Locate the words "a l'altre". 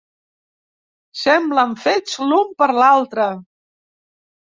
2.73-3.29